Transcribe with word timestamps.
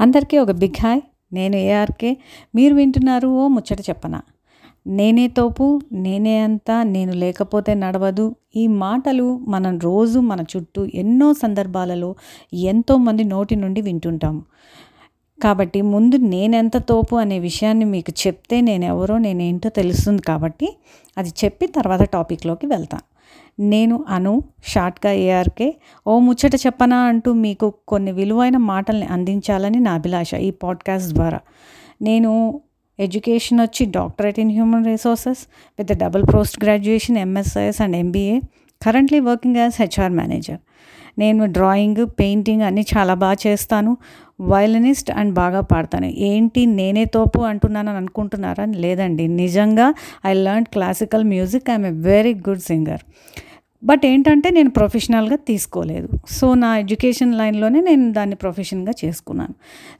అందరికీ 0.00 0.38
ఒక 0.38 0.50
big 0.50 0.78
hi. 0.82 1.00
నేను 1.32 1.56
ఏఆర్కే. 1.56 2.16
మీరు 2.54 2.74
వింటున్నారు 2.74 3.28
ఓ 3.28 3.48
ముచ్చట 3.48 3.80
చెప్పన? 3.80 4.20
నేనే 4.86 5.28
తోపు 5.28 5.80
నేనే 5.92 6.38
అంతా 6.38 6.82
నేను 6.82 7.12
లేకపోతే 7.12 7.74
నడవదు. 7.74 8.36
ఈ 8.56 8.66
మాటలు 8.66 9.38
మనం 9.38 9.78
రోజు 9.78 10.18
మన 10.18 10.40
చుట్టూ 10.40 10.86
ఎన్నో 10.94 11.32
సందర్భాలలో 11.32 12.14
ఎంతోమంది 12.54 13.24
నోటి 13.24 13.56
నుండి 13.56 13.80
వింటుంటాము 13.80 14.42
కాబట్టి 15.42 15.82
ముందు 15.82 16.16
నేనెంత 16.16 16.76
తోపు 16.76 17.16
అనే 17.16 17.38
విషయాన్ని 17.38 17.84
మీకు 17.84 18.26
చెప్తే 18.26 18.60
నేను 18.60 18.84
ఎవరో 18.84 19.18
నేనేంటో 19.18 19.68
తెలుస్తుంది 19.68 20.22
కాబట్టి 20.22 20.76
అది 21.18 21.28
చెప్పి 21.44 21.66
తర్వాత 21.66 22.02
టాపిక్లోకి 22.02 22.66
వెళ్తాను. 22.66 23.11
నేను 23.60 24.04
అను 24.08 24.42
షార్ట్గా 24.64 25.12
ఏఆర్కే 25.12 25.76
ఓ 26.06 26.18
ముచ్చట 26.18 26.54
చెప్పనా 26.54 26.96
అంటూ 26.96 27.32
మీకు 27.32 27.74
కొన్ని 27.88 28.12
విలువైన 28.12 28.56
మాటల్ని 28.56 29.06
అందించాలని 29.06 29.80
నా 29.80 29.92
అభిలాష 29.92 30.34
ఈ 30.34 30.50
పాడ్కాస్ట్ 30.50 31.12
ద్వారా. 31.12 31.40
నేను 32.02 32.60
ఎడ్యుకేషన్ 33.00 33.60
వచ్చి 33.60 33.86
doctorate 33.86 34.40
in 34.40 34.50
human 34.50 34.86
resources 34.86 35.38
with 35.78 35.98
double 35.98 36.24
post 36.34 36.64
graduation 36.64 37.16
MSIS 37.16 37.80
and 37.80 37.96
MBA 37.96 38.40
currently 38.82 39.20
working 39.20 39.56
as 39.56 39.74
HR 39.80 40.12
manager 40.12 40.60
నేను 41.18 41.46
డ్రాయింగ్ 41.46 42.06
పెయింటింగ్ 42.20 42.62
అన్నీ 42.62 42.84
చాలా 42.96 43.14
బాగా 43.14 43.36
చేస్తాను. 43.46 43.96
వయలనిస్ట్ 44.40 45.10
అండ్ 45.10 45.34
బాగా 45.34 45.60
పాడతాను. 45.60 46.06
ఏంటి 46.06 46.66
నేనే 46.66 47.04
తోపు 47.04 47.40
అంటున్నానని 47.40 47.96
అనుకుంటున్నారా? 47.96 48.64
లేదండి. 48.64 49.28
నిజంగా 49.28 49.94
I 50.26 50.32
learn 50.34 50.64
classical 50.64 51.24
music 51.24 51.70
I'm 51.70 51.86
a 51.86 51.90
very 51.90 52.34
good 52.34 52.60
singer 52.60 53.02
but 53.84 54.06
ఏంటంటే 54.06 54.50
నేను 54.50 54.70
ప్రొఫెషనల్గా 54.70 55.36
తీసుకోలేదు. 55.36 56.08
సో 56.30 56.54
నా 56.54 56.78
ఎడ్యుకేషన్ 56.78 57.34
లైన్లోనే 57.34 57.80
నేను 57.80 58.12
దాన్ని 58.12 58.36
ప్రొఫెషన్గా 58.36 58.92
చేసుకున్నాను. 59.04 59.54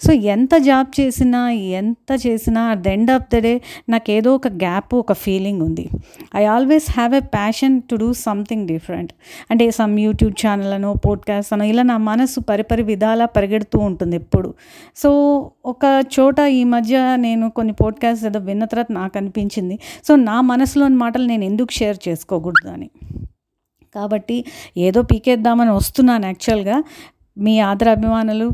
సో 0.06 0.12
ఎంత 0.12 0.56
జాబ్ 0.56 1.00
చేసినా 1.00 1.50
ఎంత 1.50 2.18
చేసినా 2.26 2.62
at 2.62 2.80
the 2.80 2.86
end 2.86 3.10
of 3.10 3.22
the 3.34 3.38
day 3.38 3.60
నాకు 3.88 4.10
ఏదో 4.10 4.34
ఒక 4.34 4.48
గ్యాప్ 4.48 4.94
ఒక 4.94 5.12
ఫీలింగ్ 5.12 5.62
ఉంది. 5.62 5.88
I 6.36 6.44
always 6.44 6.90
have 6.90 7.14
a 7.14 7.20
passion 7.20 7.82
to 7.90 7.96
do 7.96 8.12
something 8.12 8.68
different 8.68 9.12
అంటే 9.50 9.70
సమ్ 9.70 9.98
యూట్యూబ్ 9.98 10.46
ఛానల్ 10.46 10.72
అనో 10.72 10.94
పోడ్కాస్ట్ 10.94 11.52
అనో 11.52 11.64
ఇలా 11.64 11.82
నా 11.82 11.96
మనసు 11.96 12.40
పరిపరి 12.40 12.82
విధాలా 12.82 13.26
పరిగెడుతూ 13.26 13.78
ఉంటుంది 13.78 14.16
ఎప్పుడు. 14.16 14.54
సో 14.96 15.10
ఒక 15.66 16.04
చోట 16.20 16.40
ఈ 16.40 16.64
మధ్య 16.64 17.16
నేను 17.16 17.50
కొన్ని 17.50 17.72
పోడ్కాస్ట్ 17.72 18.26
ఏదో 18.26 18.40
విన్న 18.40 18.64
తర్వాత 18.64 18.86
నాకు 18.90 19.18
అనిపించింది. 19.18 19.78
సో 20.08 20.16
నా 20.16 20.40
మనసులోని 20.40 20.94
మాటలు 20.94 21.26
నేను 21.26 21.44
ఎందుకు 21.44 21.72
షేర్ 21.72 21.96
చేసుకోకూడదు 22.08 22.70
అని. 22.70 22.90
కాబట్టి 23.94 24.36
ఏదో 24.86 25.00
పీకేద్దామని 25.02 25.72
వస్తున్నాను 25.78 26.26
యాక్చువల్గా. 26.26 26.76
మీ 27.38 27.54
ఆదర 27.70 27.88
అభిమానులు 27.96 28.46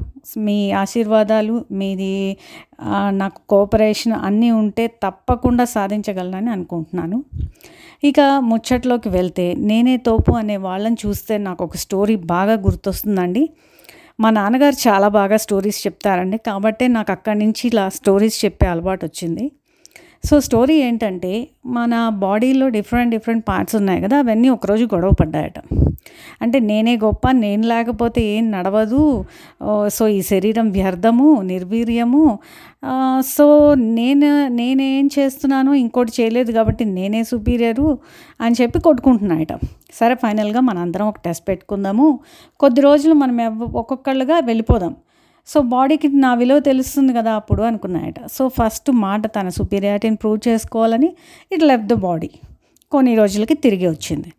మీ 0.47 0.57
ఆశీర్వాదాలు 0.83 1.55
మీది 1.73 2.13
నాకు 3.21 3.39
కోఆపరేషన్ 3.53 4.15
అన్నీ 4.27 4.51
ఉంటే 4.63 4.85
తప్పకుండా 5.05 5.65
సాధించగలనని 5.77 6.51
అనుకుంటున్నాను. 6.57 7.19
ఇక 8.05 8.21
ముచ్చట్లోకి 8.51 9.09
వెళ్తే 9.09 9.47
నేనే 9.71 9.95
తోపు 10.09 10.33
అనే 10.41 10.57
వాళ్ళని 10.67 10.99
చూస్తే 11.05 11.35
నాకు 11.47 11.63
ఒక 11.65 11.77
స్టోరీ 11.85 12.17
బాగా 12.35 12.55
గుర్తొస్తుందండి. 12.67 13.43
మా 14.21 14.29
నాన్నగారు 14.31 14.77
చాలా 14.89 15.09
బాగా 15.19 15.37
స్టోరీస్ 15.45 15.81
చెప్తారండి. 15.87 16.39
కాబట్టే 16.49 16.85
నాకు 16.97 17.11
అక్కడి 17.17 17.39
నుంచి 17.39 17.63
ఇలా 17.71 17.85
స్టోరీస్ 17.99 18.39
చెప్పే 18.45 18.67
అలవాటు 18.67 19.05
వచ్చింది 19.09 19.45
సో 20.25 20.41
స్టోరీ 20.41 20.75
ఏంటంటే 20.77 21.49
మన 21.67 22.09
బాడీలో 22.09 22.69
డిఫరెంట్ 22.69 23.11
డిఫరెంట్ 23.11 23.45
పార్ట్స్ 23.49 23.77
ఉన్నాయి 23.77 24.01
కదా 24.03 24.19
అవన్నీ 24.19 24.49
ఒకరోజు 24.49 24.85
గొడవ 24.85 25.11
పడ్డాయట. 25.21 25.59
అంటే 26.43 26.61
నేనే 26.61 26.97
గొప్ప 26.97 27.31
నేను 27.31 27.65
లేకపోతే 27.69 28.21
ఏం 28.23 28.51
నడవదు. 28.51 29.25
సో 29.89 30.09
ఈ 30.09 30.23
శరీరం 30.23 30.71
వ్యర్థము 30.71 31.43
నిర్వీర్యము. 31.43 32.39
సో 33.23 33.75
నేను 33.75 34.49
నేనేం 34.49 35.11
చేస్తున్నాను 35.19 35.73
ఇంకోటి 35.73 36.13
చేయలేదు 36.21 36.53
కాబట్టి 36.53 36.85
నేనే 36.85 37.25
సుపీరియరు 37.25 37.99
అని 38.41 38.57
చెప్పి 38.63 38.81
కొట్టుకుంటున్నాయట. 38.81 39.55
సరే 39.93 40.15
ఫైనల్గా 40.15 40.61
మనందరం 40.61 41.09
ఒక 41.09 41.21
టెస్ట్ 41.25 41.49
పెట్టుకుందాము. 41.49 42.21
కొద్ది 42.61 42.81
రోజులు 42.81 43.15
మనం 43.15 43.61
ఒక్కొక్కళ్ళుగా 43.61 44.39
వెళ్ళిపోదాం. 44.39 44.97
సో 45.49 45.61
బాడీకి 45.61 46.09
నా 46.09 46.35
విలువ 46.35 46.59
తెలుస్తుంది 46.59 47.13
కదా 47.13 47.33
అప్పుడు 47.33 47.63
అనుకున్నాయట. 47.63 48.15
సో 48.33 48.49
ఫస్ట్ 48.49 48.91
మాట 48.91 49.27
తన 49.27 49.49
సుపీరియారిటీని 49.49 50.17
ప్రూవ్ 50.17 50.49
చేసుకోవాలని 50.49 51.13
ఇట్ 51.53 51.63
లెఫ్ట్ 51.63 51.87
ద 51.87 51.93
బాడీ. 51.93 52.31
కొన్ని 52.91 53.15
రోజులకి 53.15 53.55
తిరిగి 53.55 53.87
వచ్చింది. 53.87 54.33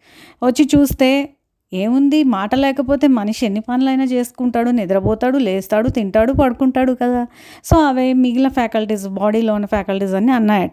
వచ్చి 0.44 0.70
చూస్తే 0.76 1.30
ఏముంది? 1.74 2.24
మాట 2.24 2.56
లేకపోతే 2.56 3.08
మనిషి 3.08 3.46
ఎన్ని 3.46 3.60
పనులైనా 3.60 4.04
చేసుకుంటాడు 4.04 4.70
నిద్రపోతాడు 4.70 5.38
లేస్తాడు 5.38 5.90
తింటాడు 5.90 6.34
పడుకుంటాడు 6.34 6.98
కదా. 7.02 7.28
సో 7.66 7.76
అవే 7.88 8.14
మిగిలిన 8.14 8.48
ఫ్యాకల్టీస్ 8.48 9.08
బాడీలో 9.08 9.54
ఉన్న 9.54 9.66
ఫ్యాకల్టీస్ 9.66 10.12
అన్నీ 10.12 10.32
అన్నాయట. 10.32 10.72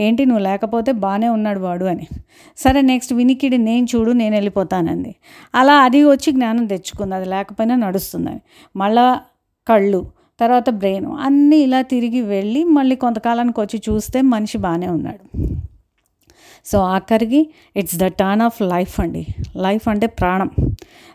ఏంటి 0.00 0.24
నువ్వు 0.24 0.44
లేకపోతే 0.44 0.92
బాగానే 0.92 1.28
ఉన్నాడు 1.28 1.60
వాడు 1.60 1.84
అని. 1.84 2.06
సరే 2.56 2.80
నెక్స్ట్ 2.80 3.12
వినికిడి 3.12 3.58
నేను 3.58 3.86
చూడు 3.96 4.12
నేను 4.12 4.34
వెళ్ళిపోతానంది. 4.34 5.14
అలా 5.54 5.74
అది 5.74 6.04
వచ్చి 6.04 6.32
జ్ఞానం 6.32 6.66
తెచ్చుకుంది. 6.66 7.14
అది 7.14 7.28
లేకపోయినా 7.28 7.74
నడుస్తుందని. 7.74 8.40
మళ్ళా 8.76 9.20
కళ్ళు 9.70 10.06
తర్వాత 10.40 10.70
బ్రెయిన్ 10.70 11.06
అన్నీ 11.06 11.56
ఇలా 11.56 11.82
తిరిగి 11.82 12.20
వెళ్ళి 12.20 12.64
మళ్ళీ 12.64 12.96
కొంతకాలానికి 12.96 13.60
వచ్చి 13.60 13.82
చూస్తే 13.90 14.20
మనిషి 14.20 14.58
బాగానే 14.58 14.86
ఉన్నాడు. 14.88 15.56
సో 16.66 16.78
ఆఖరికి 16.78 17.50
it's 17.76 17.96
the 17.96 18.04
turn 18.04 18.42
of 18.42 18.62
life 18.62 19.00
అండి. 19.00 19.26
లైఫ్ 19.56 19.88
అంటే 19.88 20.06
ప్రాణం. 20.06 20.50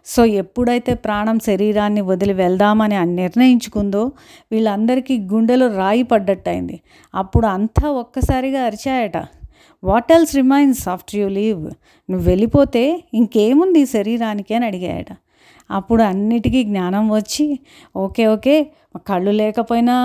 సో 0.06 0.26
ఎప్పుడైతే 0.26 0.94
ప్రాణం 0.94 1.40
శరీరాన్ని 1.40 2.02
వదిలి 2.02 2.34
వెళ్దామని 2.34 3.16
నిర్ణయించుకుందో 3.16 4.12
వీళ్ళందరికీ 4.52 5.18
గుండెలో 5.18 5.76
రాయి 5.76 6.04
పడ్డట్టయింది. 6.04 6.80
అప్పుడు 7.16 7.48
అంతా 7.48 7.90
ఒక్కసారిగా 7.90 8.64
అరిచాయట. 8.64 9.18
What 9.84 10.12
else 10.12 10.36
remains 10.36 10.90
after 10.90 11.20
you 11.20 11.28
leave? 11.28 11.72
నువ్వు 12.12 12.30
వెళ్ళిపోతే 12.30 13.04
ఇంకేముంది 13.14 13.80
ఈ 13.80 13.86
శరీరానికి? 13.86 14.54
అని 14.54 14.66
అడిగాయట. 14.66 15.08
అప్పుడు 15.72 16.04
అన్నిటికీ 16.04 16.64
జ్ఞానం 16.64 17.10
వచ్చి 17.10 17.60
ఓకే 17.96 18.28
ఓకే 18.28 18.68
కళ్ళు 19.08 19.32
లేకపోయినా 19.32 19.96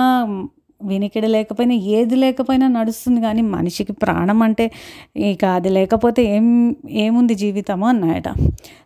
వినికిడి 0.83 1.27
లేకపోయినా 1.27 1.75
ఏది 1.75 2.17
లేకపోయినా 2.17 2.69
నడుస్తుంది. 2.69 3.21
కానీ 3.21 3.43
మనిషికి 3.43 3.93
ప్రాణం 3.93 4.43
అంటే 4.43 4.71
ఇక 5.17 5.45
అది 5.45 5.69
లేకపోతే 5.69 6.23
ఏం 6.25 6.77
ఏముంది 6.91 7.35
జీవితము 7.35 7.87
అన్నాయట. 7.87 8.29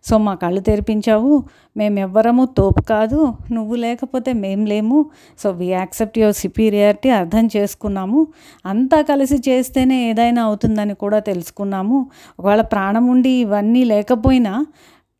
సో 0.04 0.18
మా 0.18 0.34
కళ్ళు 0.34 0.60
తెరిపించావు 0.60 1.44
మేము 1.76 1.98
ఎవ్వరము 1.98 2.44
తోపు 2.44 2.82
కాదు 2.82 3.34
నువ్వు 3.52 3.74
లేకపోతే 3.74 4.32
మేం 4.32 4.66
లేము. 4.66 5.06
So 5.38 5.50
we 5.50 5.66
accept 5.66 6.18
your 6.18 6.34
superiority 6.34 7.10
అర్థం 7.10 7.48
చేసుకున్నాము. 7.56 8.26
అంతా 8.66 9.02
కలిసి 9.02 9.38
చేస్తేనే 9.50 10.08
ఏదైనా 10.10 10.42
అవుతుందని 10.44 10.94
కూడా 10.94 11.18
తెలుసుకున్నాము. 11.18 12.06
ఒకవేళ 12.40 12.60
ప్రాణం 12.60 13.06
ఉండి 13.06 13.30
ఇవన్నీ 13.30 13.84
లేకపోయినా 13.84 14.66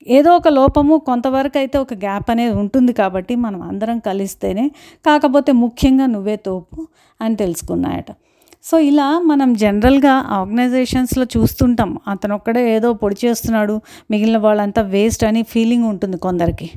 ఏదో 0.09 0.37
ఒక 0.37 0.49
లోపము 0.49 0.97
కొంతవరకు 0.97 1.59
అయితే 1.59 1.79
ఒక 1.79 1.95
గ్యాప్ 1.95 2.31
అనేది 2.31 2.57
ఉంటుంది 2.57 2.93
కాబట్టి 2.93 3.37
మనం 3.37 3.63
అందరం 3.63 3.99
కలిస్తేనే 3.99 4.69
కాకపోతే 5.07 5.53
ముఖ్యంగా 5.53 6.07
నువ్వే 6.07 6.37
తోపు 6.37 6.87
అని 7.21 7.37
తెలుసుకున్నాయట. 7.37 8.05
సో 8.65 8.79
ఇలా 8.79 9.19
మనం 9.19 9.55
జనరల్గా 9.55 10.13
ఆర్గనైజేషన్స్లో 10.13 11.25
చూస్తుంటాం 11.25 11.99
అతను 12.09 12.35
ఒక్కడే 12.35 12.77
ఏదో 12.77 12.93
పొడి 12.93 13.27
చేస్తున్నాడు 13.27 13.81
మిగిలిన 14.11 14.37
వాళ్ళంతా 14.37 14.83
వేస్ట్ 14.83 15.25
అని 15.25 15.43
ఫీలింగ్ 15.43 15.85
ఉంటుంది 15.85 16.17
కొందరికి. 16.17 16.71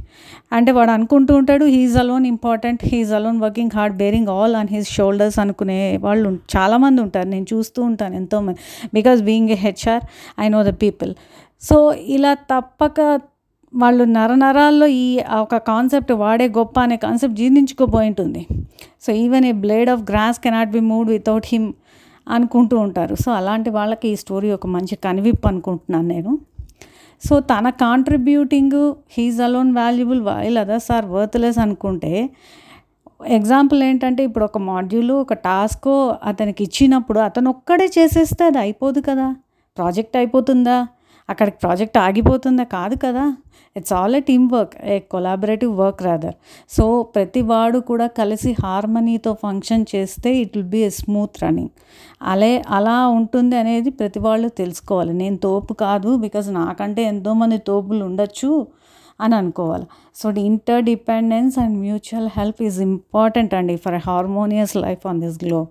అంటే 0.52 0.72
వాడు 0.72 0.92
అనుకుంటూ 0.92 1.36
ఉంటాడు 1.36 1.66
he is 1.66 1.98
alone 1.98 2.26
important 2.26 2.86
he is 2.86 3.14
alone 3.14 3.40
working 3.40 3.72
hard 3.76 3.98
bearing 3.98 4.28
all 4.28 4.56
on 4.56 4.68
his 4.72 4.92
shoulders 4.92 5.40
అనుకునే 5.40 5.98
వాళ్ళు 5.98 6.40
చాలామంది 6.58 7.02
ఉంటారు. 7.02 7.28
నేను 7.28 7.46
చూస్తూ 7.54 7.82
ఉంటాను 7.84 8.16
ఎంతోమంది. 8.16 8.60
Because 8.94 9.22
being 9.22 9.50
a 9.50 9.54
HR 9.54 10.02
I 10.40 10.50
know 10.50 10.64
the 10.64 10.74
people 10.82 11.14
so 11.62 11.94
ఇలా 11.94 12.34
తప్పక 12.34 13.20
వాళ్ళు 13.76 14.04
నరనరాల్లో 14.04 14.88
ఈ 14.88 15.20
ఒక 15.40 15.58
కాన్సెప్ట్ 15.58 16.12
వాడే 16.12 16.48
గొప్ప 16.48 16.80
అనే 16.80 16.98
కాన్సెప్ట్ 16.98 17.38
జీర్ణించుకోపోయి 17.38 18.08
ఉంటుంది 18.08 18.48
so 19.06 19.14
even 19.14 19.46
a 19.46 19.52
blade 19.52 19.90
of 19.90 20.02
grass 20.02 20.40
cannot 20.40 20.72
be 20.72 20.80
moved 20.80 21.12
without 21.12 21.48
him 21.48 21.74
అనుకుంటూ 22.28 22.78
ఉంటారు. 22.78 23.16
సో 23.16 23.32
అలాంటి 23.32 23.70
వాళ్ళకి 23.70 24.08
ఈ 24.10 24.16
స్టోరీ 24.16 24.52
ఒక 24.52 24.68
మంచి 24.68 24.96
కనివిప్పు 24.96 25.48
అనుకుంటున్నాను 25.48 26.08
నేను. 26.08 26.38
సో 27.24 27.40
తన 27.40 27.70
contributing 27.70 28.94
he's 29.12 29.42
alone 29.42 29.72
valuable 29.76 30.22
while 30.22 30.58
others 30.58 30.92
are 30.92 31.06
worthless 31.06 31.58
అనుకుంటే 31.58 32.30
ఎగ్జాంపుల్ 33.26 33.84
ఏంటంటే 33.84 34.24
ఇప్పుడు 34.24 34.46
ఒక 34.46 34.58
మాడ్యూల్ 34.58 35.12
ఒక 35.12 35.34
టాస్క్ 35.34 35.88
అతనికి 36.24 36.64
ఇచ్చినప్పుడు 36.64 37.20
అతను 37.20 37.50
ఒక్కడే 37.50 37.86
చేసేస్తే 37.86 38.44
అది 38.46 38.58
అయిపోదు 38.58 39.00
కదా. 39.00 39.36
ప్రాజెక్ట్ 39.78 40.18
అయిపోతుందా? 40.18 40.88
అక్కడికి 41.30 41.58
ప్రాజెక్ట్ 41.58 41.98
ఆగిపోతుందా? 41.98 42.64
కాదు 42.64 42.96
కదా. 43.06 43.26
It's 43.76 43.94
all 43.94 44.16
a 44.16 44.20
team 44.20 44.46
work 44.54 44.76
a 44.84 45.00
collaborative 45.00 45.78
work 45.80 46.04
rather 46.04 46.36
so 46.70 47.04
ప్రతి 47.04 47.42
వాడు 47.42 47.80
కూడా 47.80 48.08
కలిసి 48.08 48.56
హార్మనీతో 48.64 49.34
ఫంక్షన్ 49.44 49.86
చేస్తే 49.96 50.36
it 50.36 50.58
will 50.58 50.70
be 50.70 50.82
a 50.84 50.90
smooth 50.90 51.44
running 51.44 51.74
అలే 52.22 52.64
అలా 52.70 53.08
ఉంటుంది 53.08 53.56
అనేది 53.56 53.90
ప్రతి 53.90 54.20
వాళ్ళు 54.20 54.50
తెలుసుకోవాలి. 54.50 55.14
నేను 55.14 55.38
తోపు 55.38 55.74
కాదు 55.74 56.16
బికాజ్ 56.18 56.54
నాకంటే 56.54 57.04
ఎంతోమంది 57.04 57.58
తోపులు 57.58 58.06
ఉండొచ్చు. 58.06 58.52
అని 59.22 59.36
అనుకోవాలి. 59.36 59.86
So 60.16 60.32
inter 60.32 60.84
dependence 60.84 61.60
and 61.60 61.78
mutual 61.80 62.30
help 62.38 62.64
is 62.64 62.80
important 62.82 63.54
అండి 63.54 63.76
for 63.76 63.96
harmonious 64.08 64.76
life 64.76 65.08
on 65.08 65.22
this 65.22 65.46
globe 65.46 65.68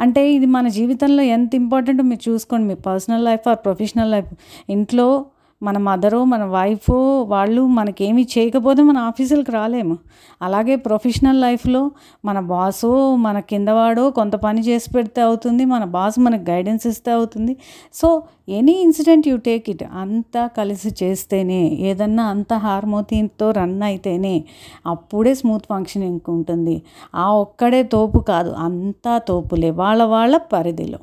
అంటే 0.00 0.32
ఇది 0.32 0.46
మన 0.46 0.68
జీవితంలో 0.68 1.22
ఎంత 1.22 1.54
ఇంపార్టెంటో 1.54 2.02
మీరు 2.02 2.30
చూసుకోండి. 2.30 2.68
మీ 2.68 2.74
personal 2.74 3.24
life 3.24 3.48
or 3.48 3.58
professional 3.64 4.10
life 4.10 4.34
ఇంట్లో 4.70 5.24
మన 5.62 5.78
మదరు 5.78 6.24
మన 6.24 6.44
వైఫ్ 6.44 6.90
వాళ్ళు 7.28 7.62
మనకేమి 7.66 8.28
చేయకపోతే 8.38 8.82
మన 8.82 8.98
ఆఫీసులకు 8.98 9.52
రాలేము. 9.52 9.98
అలాగే 10.42 10.76
ప్రొఫెషనల్ 10.76 11.40
లైఫ్లో 11.40 11.90
మన 12.24 12.40
బాసు 12.40 13.16
మన 13.16 13.40
కిందవాడు 13.40 14.10
కొంత 14.10 14.32
పని 14.32 14.60
చేసి 14.60 14.90
పెడితే 14.90 15.20
అవుతుంది 15.20 15.64
మన 15.64 15.84
బాస్ 15.84 16.18
మనకు 16.18 16.50
గైడెన్స్ 16.50 16.86
ఇస్తే 16.86 17.10
అవుతుంది. 17.10 17.56
So 17.94 18.22
any 18.48 18.72
incident 18.72 19.28
you 19.28 19.36
take 19.36 19.70
it 19.70 19.82
అంతా 19.82 20.46
కలిసి 20.46 20.94
చేస్తేనే 21.02 21.68
ఏదన్నా 21.68 22.24
అంత 22.24 22.54
హార్మోతితో 22.54 23.50
రన్ 23.50 23.82
అయితేనే 23.82 24.44
అప్పుడే 24.86 25.34
స్మూత్ 25.34 25.66
ఫంక్షనింగ్ 25.70 26.20
ఉంటుంది. 26.28 26.82
ఆ 27.14 27.32
ఒక్కడే 27.32 27.82
తోపు 27.82 28.18
కాదు 28.18 28.50
అంతా 28.50 29.18
తోపులే 29.18 29.70
వాళ్ళ 29.70 30.02
వాళ్ళ 30.02 30.36
పరిధిలో. 30.36 30.98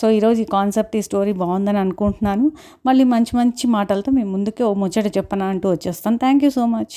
సో 0.00 0.10
ఈరోజు 0.10 0.40
ఈ 0.42 0.48
కాన్సెప్ట్ 0.56 0.96
ఈ 0.96 1.02
స్టోరీ 1.08 1.32
బాగుందని 1.42 1.80
అనుకుంటున్నాను. 1.84 2.46
మళ్ళీ 2.86 3.04
మంచి 3.14 3.32
మంచి 3.36 3.66
మాటలతో 3.76 4.12
మేము 4.18 4.30
ముందుకే 4.32 4.64
ఓ 4.64 4.74
ముచ్చట 4.82 5.08
చెప్పనా 5.16 5.46
అంటూ 5.54 5.68
వచ్చేస్తాను. 5.70 6.18
Thank 6.24 6.44
you 6.44 6.50
so 6.58 6.66
much. 6.76 6.96